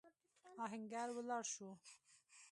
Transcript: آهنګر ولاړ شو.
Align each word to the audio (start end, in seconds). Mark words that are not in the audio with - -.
آهنګر 0.63 1.07
ولاړ 1.13 1.43
شو. 1.53 1.69